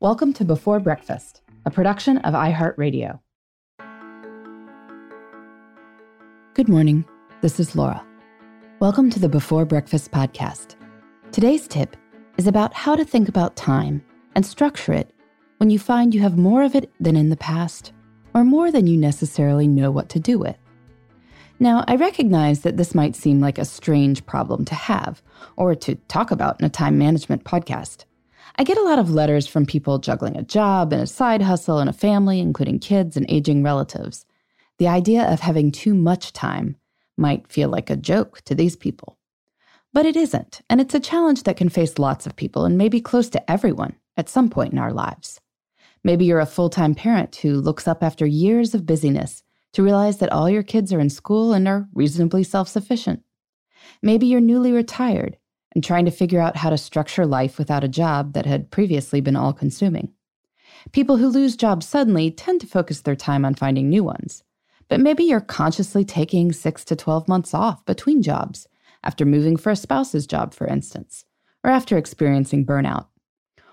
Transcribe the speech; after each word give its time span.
Welcome 0.00 0.34
to 0.34 0.44
Before 0.44 0.78
Breakfast, 0.78 1.40
a 1.64 1.70
production 1.70 2.18
of 2.18 2.34
iHeartRadio. 2.34 3.18
Good 6.52 6.68
morning. 6.68 7.06
This 7.40 7.58
is 7.58 7.74
Laura. 7.74 8.04
Welcome 8.78 9.08
to 9.08 9.18
the 9.18 9.30
Before 9.30 9.64
Breakfast 9.64 10.10
podcast. 10.10 10.74
Today's 11.32 11.66
tip 11.66 11.96
is 12.36 12.46
about 12.46 12.74
how 12.74 12.94
to 12.94 13.06
think 13.06 13.26
about 13.30 13.56
time 13.56 14.04
and 14.34 14.44
structure 14.44 14.92
it 14.92 15.14
when 15.56 15.70
you 15.70 15.78
find 15.78 16.14
you 16.14 16.20
have 16.20 16.36
more 16.36 16.62
of 16.62 16.74
it 16.74 16.92
than 17.00 17.16
in 17.16 17.30
the 17.30 17.36
past 17.38 17.94
or 18.34 18.44
more 18.44 18.70
than 18.70 18.86
you 18.86 18.98
necessarily 18.98 19.66
know 19.66 19.90
what 19.90 20.10
to 20.10 20.20
do 20.20 20.38
with. 20.38 20.58
Now, 21.58 21.86
I 21.88 21.96
recognize 21.96 22.60
that 22.60 22.76
this 22.76 22.94
might 22.94 23.16
seem 23.16 23.40
like 23.40 23.56
a 23.56 23.64
strange 23.64 24.26
problem 24.26 24.66
to 24.66 24.74
have 24.74 25.22
or 25.56 25.74
to 25.76 25.94
talk 25.94 26.32
about 26.32 26.60
in 26.60 26.66
a 26.66 26.68
time 26.68 26.98
management 26.98 27.44
podcast. 27.44 28.04
I 28.54 28.64
get 28.64 28.78
a 28.78 28.82
lot 28.82 28.98
of 28.98 29.10
letters 29.10 29.46
from 29.46 29.66
people 29.66 29.98
juggling 29.98 30.36
a 30.36 30.42
job 30.42 30.92
and 30.92 31.02
a 31.02 31.06
side 31.06 31.42
hustle 31.42 31.78
and 31.78 31.90
a 31.90 31.92
family, 31.92 32.40
including 32.40 32.78
kids 32.78 33.16
and 33.16 33.26
aging 33.28 33.62
relatives. 33.62 34.24
The 34.78 34.88
idea 34.88 35.24
of 35.24 35.40
having 35.40 35.72
too 35.72 35.94
much 35.94 36.32
time 36.32 36.76
might 37.16 37.50
feel 37.50 37.68
like 37.68 37.90
a 37.90 37.96
joke 37.96 38.42
to 38.42 38.54
these 38.54 38.76
people. 38.76 39.18
But 39.92 40.06
it 40.06 40.16
isn't, 40.16 40.60
and 40.68 40.80
it's 40.80 40.94
a 40.94 41.00
challenge 41.00 41.44
that 41.44 41.56
can 41.56 41.70
face 41.70 41.98
lots 41.98 42.26
of 42.26 42.36
people 42.36 42.64
and 42.64 42.76
maybe 42.76 43.00
close 43.00 43.30
to 43.30 43.50
everyone 43.50 43.96
at 44.16 44.28
some 44.28 44.50
point 44.50 44.72
in 44.72 44.78
our 44.78 44.92
lives. 44.92 45.40
Maybe 46.04 46.24
you're 46.26 46.40
a 46.40 46.46
full 46.46 46.68
time 46.70 46.94
parent 46.94 47.36
who 47.36 47.54
looks 47.54 47.88
up 47.88 48.02
after 48.02 48.26
years 48.26 48.74
of 48.74 48.86
busyness 48.86 49.42
to 49.72 49.82
realize 49.82 50.18
that 50.18 50.32
all 50.32 50.48
your 50.48 50.62
kids 50.62 50.92
are 50.92 51.00
in 51.00 51.10
school 51.10 51.52
and 51.52 51.66
are 51.66 51.88
reasonably 51.94 52.44
self 52.44 52.68
sufficient. 52.68 53.22
Maybe 54.02 54.26
you're 54.26 54.40
newly 54.40 54.72
retired 54.72 55.36
and 55.76 55.84
trying 55.84 56.06
to 56.06 56.10
figure 56.10 56.40
out 56.40 56.56
how 56.56 56.70
to 56.70 56.78
structure 56.78 57.26
life 57.26 57.58
without 57.58 57.84
a 57.84 57.88
job 57.88 58.32
that 58.32 58.46
had 58.46 58.70
previously 58.70 59.20
been 59.20 59.36
all 59.36 59.52
consuming. 59.52 60.10
People 60.92 61.18
who 61.18 61.28
lose 61.28 61.54
jobs 61.54 61.86
suddenly 61.86 62.30
tend 62.30 62.62
to 62.62 62.66
focus 62.66 63.02
their 63.02 63.14
time 63.14 63.44
on 63.44 63.54
finding 63.54 63.90
new 63.90 64.02
ones. 64.02 64.42
But 64.88 65.00
maybe 65.00 65.24
you're 65.24 65.42
consciously 65.42 66.02
taking 66.02 66.50
6 66.50 66.84
to 66.86 66.96
12 66.96 67.28
months 67.28 67.52
off 67.52 67.84
between 67.84 68.22
jobs, 68.22 68.66
after 69.04 69.26
moving 69.26 69.58
for 69.58 69.70
a 69.70 69.76
spouse's 69.76 70.26
job, 70.26 70.54
for 70.54 70.66
instance, 70.66 71.26
or 71.62 71.70
after 71.70 71.98
experiencing 71.98 72.64
burnout. 72.64 73.08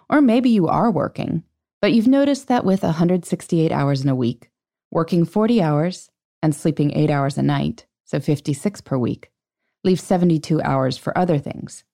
Or 0.09 0.20
maybe 0.20 0.50
you 0.50 0.68
are 0.68 0.92
working, 0.92 1.44
but 1.80 1.94
you've 1.94 2.06
noticed 2.06 2.50
that 2.50 2.66
with 2.66 2.84
168 2.84 3.72
hours 3.72 4.02
in 4.04 4.09
a 4.09 4.16
week, 4.16 4.50
working 4.92 5.24
40 5.24 5.62
hours 5.62 6.12
and 6.42 6.54
sleeping 6.54 6.92
8 6.98 7.09
hours 7.09 7.38
a 7.38 7.44
night, 7.44 7.86
so 8.04 8.20
56 8.20 8.81
per 8.81 8.98
week, 8.98 9.31
leaves 9.86 10.04
72 10.04 10.62
hours 10.64 10.98
for 10.98 11.18
other 11.18 11.38
things, 11.38 11.86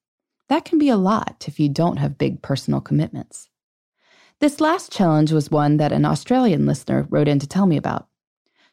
that 0.50 0.66
can 0.66 0.78
be 0.78 0.90
a 0.90 0.98
lot 0.98 1.46
if 1.48 1.60
you 1.60 1.70
don't 1.70 1.98
have 1.98 2.18
big 2.18 2.42
personal 2.42 2.82
commitments. 2.82 3.50
This 4.40 4.60
last 4.60 4.92
challenge 4.92 5.32
was 5.32 5.52
one 5.52 5.78
that 5.78 5.92
an 5.92 6.06
Australian 6.06 6.66
listener 6.66 7.08
wrote 7.10 7.28
in 7.28 7.40
to 7.40 7.48
tell 7.48 7.66
me 7.66 7.78
about. 7.78 8.08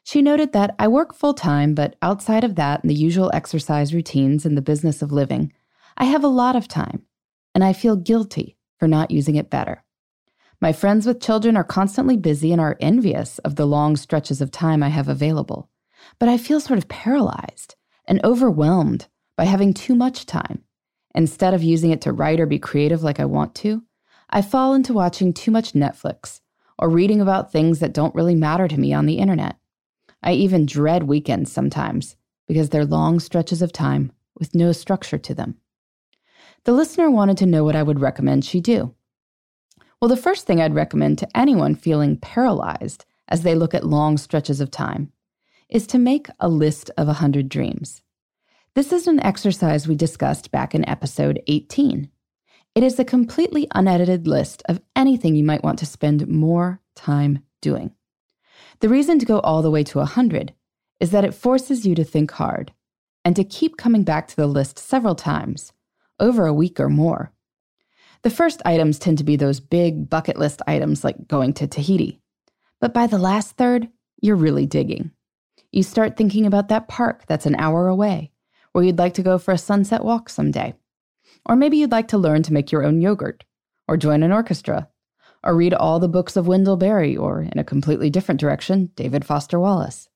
She 0.03 0.21
noted 0.21 0.53
that 0.53 0.73
I 0.79 0.87
work 0.87 1.13
full 1.13 1.33
time, 1.33 1.75
but 1.75 1.95
outside 2.01 2.43
of 2.43 2.55
that 2.55 2.81
and 2.81 2.89
the 2.89 2.95
usual 2.95 3.29
exercise 3.33 3.93
routines 3.93 4.45
and 4.45 4.57
the 4.57 4.61
business 4.61 5.01
of 5.01 5.11
living, 5.11 5.51
I 5.97 6.05
have 6.05 6.23
a 6.23 6.29
lot 6.29 6.55
of 6.55 6.67
time, 6.67 7.03
and 7.53 7.63
I 7.63 7.73
feel 7.73 7.95
guilty 7.95 8.57
for 8.79 8.87
not 8.87 9.11
using 9.11 9.35
it 9.35 9.49
better. 9.49 9.83
My 10.61 10.71
friends 10.71 11.05
with 11.05 11.21
children 11.21 11.57
are 11.57 11.63
constantly 11.63 12.17
busy 12.17 12.51
and 12.51 12.61
are 12.61 12.77
envious 12.79 13.37
of 13.39 13.55
the 13.55 13.67
long 13.67 13.97
stretches 13.97 14.41
of 14.41 14.49
time 14.49 14.81
I 14.81 14.89
have 14.89 15.09
available, 15.09 15.69
but 16.19 16.29
I 16.29 16.37
feel 16.37 16.59
sort 16.59 16.79
of 16.79 16.87
paralyzed 16.87 17.75
and 18.05 18.23
overwhelmed 18.23 19.07
by 19.35 19.43
having 19.43 19.73
too 19.73 19.93
much 19.93 20.25
time 20.25 20.63
Instead 21.17 21.55
of 21.55 21.63
using 21.63 21.89
it 21.89 21.99
to 21.99 22.13
write 22.13 22.39
or 22.39 22.45
be 22.45 22.59
creative 22.59 23.01
like 23.01 23.19
I 23.19 23.25
want 23.25 23.55
to, 23.55 23.81
I 24.29 24.43
fall 24.43 24.75
into 24.75 24.93
watching 24.93 25.33
too 25.33 25.49
much 25.49 25.73
Netflix 25.73 26.41
or 26.77 26.89
reading 26.89 27.19
about 27.19 27.51
things 27.51 27.79
that 27.79 27.91
don't 27.91 28.13
really 28.13 28.35
matter 28.35 28.67
to 28.67 28.79
me 28.79 28.93
on 28.93 29.07
the 29.07 29.17
internet. 29.17 29.55
I 30.21 30.33
even 30.33 30.67
dread 30.67 31.05
weekends 31.05 31.51
sometimes 31.51 32.17
because 32.47 32.69
they're 32.69 32.85
long 32.85 33.19
stretches 33.19 33.63
of 33.63 33.73
time 33.73 34.11
with 34.37 34.53
no 34.53 34.71
structure 34.71 35.17
to 35.17 35.33
them. 35.33 35.55
The 36.65 36.71
listener 36.73 37.09
wanted 37.09 37.37
to 37.37 37.47
know 37.47 37.63
what 37.63 37.75
I 37.75 37.81
would 37.81 37.99
recommend 37.99 38.45
she 38.45 38.61
do. 38.61 38.93
Well, 39.99 40.09
the 40.09 40.17
first 40.17 40.45
thing 40.45 40.61
I'd 40.61 40.75
recommend 40.75 41.17
to 41.17 41.37
anyone 41.37 41.73
feeling 41.73 42.17
paralyzed 42.17 43.05
as 43.27 43.41
they 43.41 43.55
look 43.55 43.73
at 43.73 43.83
long 43.83 44.19
stretches 44.19 44.61
of 44.61 44.69
time 44.69 45.11
is 45.67 45.87
to 45.87 45.97
make 45.97 46.27
a 46.39 46.47
list 46.47 46.91
of 46.95 47.07
100 47.07 47.49
dreams. 47.49 48.03
This 48.77 48.93
is 48.93 49.07
an 49.07 49.19
exercise 49.21 49.87
we 49.87 49.95
discussed 49.95 50.51
back 50.51 50.75
in 50.75 50.87
episode 50.87 51.41
18. 51.47 52.11
It 52.75 52.83
is 52.83 52.99
a 52.99 53.03
completely 53.03 53.67
unedited 53.73 54.27
list 54.27 54.61
of 54.69 54.79
anything 54.95 55.35
you 55.35 55.43
might 55.43 55.63
want 55.63 55.79
to 55.79 55.87
spend 55.87 56.27
more 56.27 56.79
time 56.95 57.41
doing. 57.59 57.95
The 58.81 58.87
reason 58.87 59.17
to 59.17 59.25
go 59.25 59.39
all 59.39 59.63
the 59.63 59.71
way 59.71 59.83
to 59.83 59.97
100 59.97 60.53
is 60.99 61.09
that 61.09 61.25
it 61.25 61.33
forces 61.33 61.87
you 61.87 61.95
to 61.95 62.03
think 62.03 62.29
hard 62.29 62.71
and 63.25 63.35
to 63.35 63.43
keep 63.43 63.77
coming 63.77 64.03
back 64.03 64.27
to 64.27 64.35
the 64.35 64.45
list 64.45 64.77
several 64.77 65.15
times, 65.15 65.73
over 66.19 66.45
a 66.45 66.53
week 66.53 66.79
or 66.79 66.87
more. 66.87 67.33
The 68.21 68.29
first 68.29 68.61
items 68.63 68.99
tend 68.99 69.17
to 69.17 69.23
be 69.23 69.37
those 69.37 69.59
big 69.59 70.07
bucket 70.07 70.37
list 70.37 70.61
items 70.67 71.03
like 71.03 71.27
going 71.27 71.53
to 71.53 71.65
Tahiti. 71.65 72.21
But 72.79 72.93
by 72.93 73.07
the 73.07 73.17
last 73.17 73.57
third, 73.57 73.87
you're 74.21 74.35
really 74.35 74.67
digging. 74.67 75.09
You 75.71 75.81
start 75.81 76.15
thinking 76.15 76.45
about 76.45 76.67
that 76.67 76.87
park 76.87 77.25
that's 77.25 77.47
an 77.47 77.55
hour 77.55 77.87
away 77.87 78.33
or 78.77 78.83
you'd 78.83 78.99
like 78.99 79.15
to 79.15 79.23
go 79.23 79.39
for 79.39 79.51
a 79.51 79.57
sunset 79.57 80.05
walk 80.05 80.29
someday. 80.29 80.71
Or 81.47 81.55
maybe 81.55 81.77
you'd 81.77 81.91
like 81.91 82.09
to 82.09 82.17
learn 82.19 82.43
to 82.43 82.53
make 82.53 82.71
your 82.71 82.85
own 82.85 83.01
yogurt, 83.01 83.43
or 83.87 83.97
join 83.97 84.21
an 84.21 84.31
orchestra, 84.31 84.87
or 85.43 85.55
read 85.55 85.73
all 85.73 85.99
the 85.99 86.07
books 86.07 86.37
of 86.37 86.45
Wendell 86.45 86.77
Berry, 86.77 87.17
or 87.17 87.41
in 87.41 87.57
a 87.57 87.63
completely 87.63 88.11
different 88.11 88.39
direction, 88.39 88.91
David 88.93 89.25
Foster 89.25 89.59
Wallace. 89.59 90.09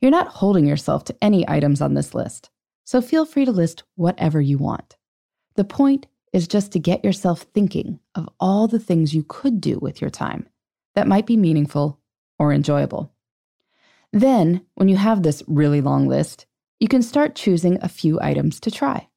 You're 0.00 0.12
not 0.12 0.28
holding 0.28 0.64
yourself 0.64 1.02
to 1.06 1.16
any 1.20 1.44
items 1.48 1.80
on 1.80 1.94
this 1.94 2.14
list, 2.14 2.50
so 2.84 3.00
feel 3.00 3.26
free 3.26 3.46
to 3.46 3.50
list 3.50 3.82
whatever 3.96 4.40
you 4.40 4.58
want. 4.58 4.94
The 5.56 5.64
point 5.64 6.06
is 6.32 6.46
just 6.46 6.70
to 6.70 6.78
get 6.78 7.04
yourself 7.04 7.46
thinking 7.52 7.98
of 8.14 8.28
all 8.38 8.68
the 8.68 8.78
things 8.78 9.12
you 9.12 9.24
could 9.26 9.60
do 9.60 9.80
with 9.80 10.00
your 10.00 10.10
time 10.10 10.48
that 10.94 11.08
might 11.08 11.26
be 11.26 11.36
meaningful 11.36 11.98
or 12.38 12.52
enjoyable. 12.52 13.12
Then, 14.12 14.64
when 14.76 14.88
you 14.88 14.98
have 14.98 15.24
this 15.24 15.42
really 15.48 15.80
long 15.80 16.06
list, 16.06 16.46
you 16.84 16.88
can 16.88 17.00
start 17.00 17.34
choosing 17.34 17.78
a 17.80 17.88
few 17.88 18.20
items 18.20 18.60
to 18.60 18.70
try. 18.70 19.08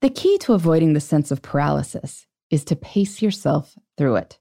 The 0.00 0.10
key 0.10 0.38
to 0.38 0.54
avoiding 0.54 0.92
the 0.92 1.00
sense 1.00 1.30
of 1.30 1.40
paralysis 1.40 2.26
is 2.50 2.64
to 2.64 2.74
pace 2.74 3.22
yourself 3.22 3.78
through 3.96 4.16
it. 4.16 4.40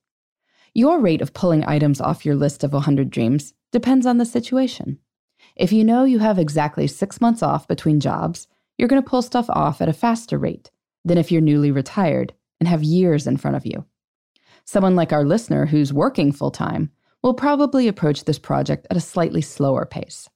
Your 0.73 0.99
rate 0.99 1.21
of 1.21 1.35
pulling 1.35 1.63
items 1.65 2.01
off 2.01 2.25
your 2.25 2.33
list 2.33 2.63
of 2.63 2.73
100 2.73 3.11
dreams 3.11 3.53
depends 3.71 4.07
on 4.07 4.17
the 4.17 4.25
situation. 4.25 4.97
If 5.55 5.71
you 5.71 5.83
know 5.83 6.05
you 6.05 6.17
have 6.17 6.39
exactly 6.39 6.87
six 6.87 7.21
months 7.21 7.43
off 7.43 7.67
between 7.67 7.99
jobs, 7.99 8.47
you're 8.79 8.87
going 8.87 8.99
to 8.99 9.07
pull 9.07 9.21
stuff 9.21 9.47
off 9.51 9.79
at 9.79 9.87
a 9.87 9.93
faster 9.93 10.39
rate 10.39 10.71
than 11.05 11.19
if 11.19 11.31
you're 11.31 11.41
newly 11.41 11.69
retired 11.69 12.33
and 12.59 12.67
have 12.67 12.81
years 12.81 13.27
in 13.27 13.37
front 13.37 13.57
of 13.57 13.65
you. 13.67 13.85
Someone 14.65 14.95
like 14.95 15.13
our 15.13 15.23
listener 15.23 15.67
who's 15.67 15.93
working 15.93 16.31
full 16.31 16.49
time 16.49 16.89
will 17.21 17.35
probably 17.35 17.87
approach 17.87 18.25
this 18.25 18.39
project 18.39 18.87
at 18.89 18.97
a 18.97 19.01
slightly 19.01 19.43
slower 19.43 19.85
pace. 19.85 20.27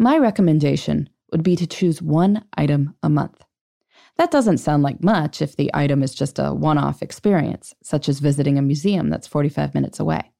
My 0.00 0.18
recommendation 0.18 1.08
would 1.32 1.42
be 1.42 1.56
to 1.56 1.66
choose 1.66 2.02
one 2.02 2.44
item 2.56 2.94
a 3.02 3.08
month. 3.08 3.44
That 4.16 4.30
doesn't 4.30 4.58
sound 4.58 4.82
like 4.82 5.02
much 5.02 5.42
if 5.42 5.56
the 5.56 5.70
item 5.74 6.02
is 6.02 6.14
just 6.14 6.38
a 6.38 6.54
one 6.54 6.78
off 6.78 7.02
experience, 7.02 7.74
such 7.82 8.08
as 8.08 8.20
visiting 8.20 8.58
a 8.58 8.62
museum 8.62 9.10
that's 9.10 9.26
45 9.26 9.74
minutes 9.74 9.98
away. 9.98 10.32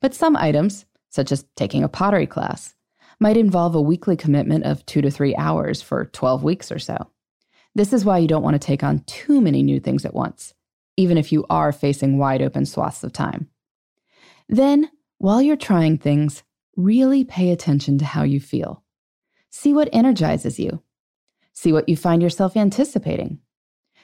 But 0.00 0.14
some 0.14 0.36
items, 0.36 0.84
such 1.08 1.32
as 1.32 1.46
taking 1.56 1.82
a 1.82 1.88
pottery 1.88 2.26
class, 2.26 2.74
might 3.18 3.36
involve 3.38 3.74
a 3.74 3.80
weekly 3.80 4.16
commitment 4.16 4.64
of 4.64 4.84
two 4.84 5.00
to 5.00 5.10
three 5.10 5.34
hours 5.36 5.80
for 5.80 6.06
12 6.06 6.42
weeks 6.42 6.70
or 6.70 6.78
so. 6.78 7.10
This 7.74 7.92
is 7.92 8.04
why 8.04 8.18
you 8.18 8.28
don't 8.28 8.42
want 8.42 8.54
to 8.54 8.66
take 8.66 8.82
on 8.82 9.00
too 9.00 9.40
many 9.40 9.62
new 9.62 9.80
things 9.80 10.04
at 10.04 10.14
once, 10.14 10.54
even 10.96 11.16
if 11.16 11.32
you 11.32 11.46
are 11.48 11.72
facing 11.72 12.18
wide 12.18 12.42
open 12.42 12.66
swaths 12.66 13.04
of 13.04 13.12
time. 13.12 13.48
Then, 14.48 14.90
while 15.18 15.40
you're 15.40 15.56
trying 15.56 15.98
things, 15.98 16.42
really 16.76 17.24
pay 17.24 17.50
attention 17.50 17.98
to 17.98 18.04
how 18.04 18.22
you 18.22 18.40
feel. 18.40 18.82
See 19.58 19.72
what 19.72 19.88
energizes 19.90 20.58
you. 20.58 20.82
See 21.54 21.72
what 21.72 21.88
you 21.88 21.96
find 21.96 22.20
yourself 22.20 22.58
anticipating. 22.58 23.38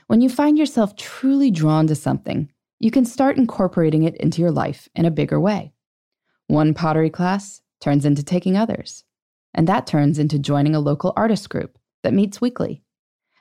When 0.07 0.23
you 0.23 0.31
find 0.31 0.57
yourself 0.57 0.97
truly 0.97 1.51
drawn 1.51 1.87
to 1.89 1.95
something, 1.95 2.51
you 2.81 2.91
can 2.91 3.05
start 3.05 3.37
incorporating 3.37 4.05
it 4.05 4.17
into 4.17 4.41
your 4.41 4.51
life 4.51 4.89
in 4.95 5.05
a 5.05 5.11
bigger 5.11 5.39
way. 5.39 5.75
One 6.47 6.73
pottery 6.73 7.11
class 7.11 7.61
turns 7.83 8.07
into 8.07 8.23
taking 8.23 8.57
others, 8.57 9.05
and 9.53 9.69
that 9.69 9.87
turns 9.87 10.19
into 10.19 10.39
joining 10.39 10.75
a 10.75 10.81
local 10.81 11.13
artist 11.17 11.51
group 11.51 11.79
that 12.03 12.15
meets 12.15 12.41
weekly. 12.41 12.83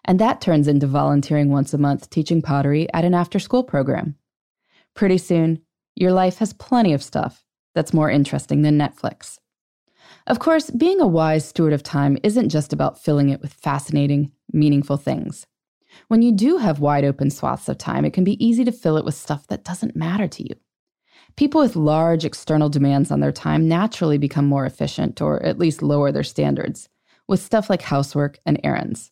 And 0.03 0.19
that 0.19 0.41
turns 0.41 0.67
into 0.67 0.87
volunteering 0.87 1.49
once 1.49 1.73
a 1.73 1.77
month 1.77 2.09
teaching 2.09 2.41
pottery 2.41 2.89
at 2.93 3.05
an 3.05 3.13
after 3.13 3.39
school 3.39 3.63
program. 3.63 4.17
Pretty 4.95 5.17
soon, 5.17 5.61
your 5.95 6.11
life 6.11 6.39
has 6.39 6.51
plenty 6.51 6.91
of 6.91 7.01
stuff 7.01 7.45
that's 7.73 7.93
more 7.93 8.09
interesting 8.11 8.63
than 8.63 8.77
Netflix. 8.77 9.37
Of 10.31 10.39
course, 10.39 10.69
being 10.69 11.01
a 11.01 11.07
wise 11.07 11.43
steward 11.43 11.73
of 11.73 11.83
time 11.83 12.17
isn't 12.23 12.47
just 12.47 12.71
about 12.71 13.03
filling 13.03 13.27
it 13.27 13.41
with 13.41 13.51
fascinating, 13.51 14.31
meaningful 14.53 14.95
things. 14.95 15.45
When 16.07 16.21
you 16.21 16.31
do 16.31 16.55
have 16.55 16.79
wide 16.79 17.03
open 17.03 17.29
swaths 17.29 17.67
of 17.67 17.77
time, 17.77 18.05
it 18.05 18.13
can 18.13 18.23
be 18.23 18.41
easy 18.41 18.63
to 18.63 18.71
fill 18.71 18.95
it 18.95 19.03
with 19.03 19.13
stuff 19.13 19.45
that 19.47 19.65
doesn't 19.65 19.93
matter 19.93 20.29
to 20.29 20.43
you. 20.43 20.55
People 21.35 21.59
with 21.59 21.75
large 21.75 22.23
external 22.23 22.69
demands 22.69 23.11
on 23.11 23.19
their 23.19 23.33
time 23.33 23.67
naturally 23.67 24.17
become 24.17 24.45
more 24.45 24.65
efficient, 24.65 25.21
or 25.21 25.43
at 25.43 25.59
least 25.59 25.81
lower 25.83 26.13
their 26.13 26.23
standards, 26.23 26.87
with 27.27 27.41
stuff 27.41 27.69
like 27.69 27.81
housework 27.81 28.39
and 28.45 28.57
errands. 28.63 29.11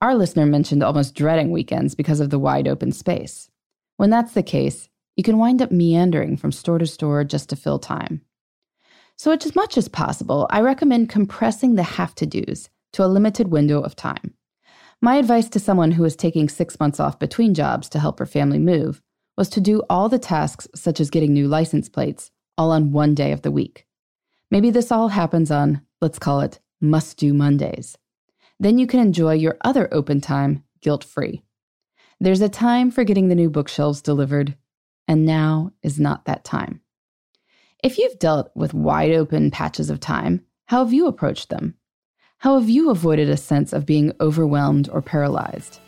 Our 0.00 0.16
listener 0.16 0.44
mentioned 0.44 0.82
almost 0.82 1.14
dreading 1.14 1.52
weekends 1.52 1.94
because 1.94 2.18
of 2.18 2.30
the 2.30 2.40
wide 2.40 2.66
open 2.66 2.90
space. 2.90 3.48
When 3.96 4.10
that's 4.10 4.32
the 4.32 4.42
case, 4.42 4.88
you 5.14 5.22
can 5.22 5.38
wind 5.38 5.62
up 5.62 5.70
meandering 5.70 6.36
from 6.36 6.50
store 6.50 6.78
to 6.78 6.86
store 6.88 7.22
just 7.22 7.48
to 7.50 7.54
fill 7.54 7.78
time. 7.78 8.22
So, 9.22 9.30
as 9.30 9.54
much 9.54 9.78
as 9.78 9.86
possible, 9.86 10.48
I 10.50 10.62
recommend 10.62 11.08
compressing 11.08 11.76
the 11.76 11.84
have 11.84 12.12
to 12.16 12.26
dos 12.26 12.68
to 12.94 13.04
a 13.04 13.06
limited 13.06 13.52
window 13.52 13.80
of 13.80 13.94
time. 13.94 14.34
My 15.00 15.14
advice 15.14 15.48
to 15.50 15.60
someone 15.60 15.92
who 15.92 16.04
is 16.04 16.16
taking 16.16 16.48
six 16.48 16.80
months 16.80 16.98
off 16.98 17.20
between 17.20 17.54
jobs 17.54 17.88
to 17.90 18.00
help 18.00 18.18
her 18.18 18.26
family 18.26 18.58
move 18.58 19.00
was 19.36 19.48
to 19.50 19.60
do 19.60 19.84
all 19.88 20.08
the 20.08 20.18
tasks, 20.18 20.66
such 20.74 20.98
as 20.98 21.08
getting 21.08 21.32
new 21.32 21.46
license 21.46 21.88
plates, 21.88 22.32
all 22.58 22.72
on 22.72 22.90
one 22.90 23.14
day 23.14 23.30
of 23.30 23.42
the 23.42 23.52
week. 23.52 23.86
Maybe 24.50 24.70
this 24.70 24.90
all 24.90 25.10
happens 25.10 25.52
on, 25.52 25.82
let's 26.00 26.18
call 26.18 26.40
it, 26.40 26.58
must 26.80 27.16
do 27.16 27.32
Mondays. 27.32 27.96
Then 28.58 28.76
you 28.76 28.88
can 28.88 28.98
enjoy 28.98 29.34
your 29.34 29.56
other 29.60 29.88
open 29.94 30.20
time 30.20 30.64
guilt 30.80 31.04
free. 31.04 31.44
There's 32.18 32.40
a 32.40 32.48
time 32.48 32.90
for 32.90 33.04
getting 33.04 33.28
the 33.28 33.36
new 33.36 33.50
bookshelves 33.50 34.02
delivered, 34.02 34.56
and 35.06 35.24
now 35.24 35.70
is 35.80 36.00
not 36.00 36.24
that 36.24 36.42
time. 36.42 36.80
If 37.82 37.98
you've 37.98 38.20
dealt 38.20 38.52
with 38.54 38.74
wide 38.74 39.10
open 39.10 39.50
patches 39.50 39.90
of 39.90 39.98
time, 39.98 40.44
how 40.66 40.84
have 40.84 40.92
you 40.92 41.08
approached 41.08 41.48
them? 41.48 41.74
How 42.38 42.56
have 42.56 42.70
you 42.70 42.90
avoided 42.90 43.28
a 43.28 43.36
sense 43.36 43.72
of 43.72 43.86
being 43.86 44.12
overwhelmed 44.20 44.88
or 44.92 45.02
paralyzed? 45.02 45.80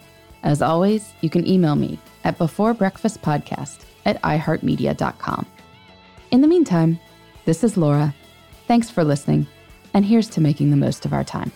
As 0.42 0.60
always, 0.60 1.12
you 1.20 1.30
can 1.30 1.46
email 1.46 1.76
me 1.76 2.00
at 2.24 2.36
beforebreakfastpodcast 2.36 3.84
at 4.06 4.20
iheartmedia.com. 4.22 5.46
In 6.32 6.40
the 6.40 6.48
meantime, 6.48 6.98
this 7.44 7.62
is 7.62 7.76
Laura. 7.76 8.12
Thanks 8.66 8.90
for 8.90 9.04
listening, 9.04 9.46
and 9.94 10.04
here's 10.04 10.28
to 10.30 10.40
making 10.40 10.70
the 10.70 10.76
most 10.76 11.06
of 11.06 11.12
our 11.12 11.22
time. 11.22 11.52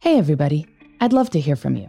Hey, 0.00 0.18
everybody. 0.18 0.66
I'd 1.00 1.12
love 1.12 1.30
to 1.30 1.40
hear 1.40 1.54
from 1.54 1.76
you. 1.76 1.88